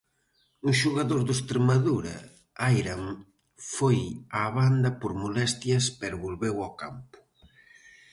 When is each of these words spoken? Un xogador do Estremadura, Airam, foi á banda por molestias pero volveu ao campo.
Un 0.67 0.73
xogador 0.81 1.21
do 1.27 1.33
Estremadura, 1.39 2.15
Airam, 2.67 3.05
foi 3.75 3.99
á 4.39 4.41
banda 4.57 4.89
por 5.01 5.11
molestias 5.23 5.83
pero 5.99 6.21
volveu 6.25 6.55
ao 6.61 6.71
campo. 6.83 7.17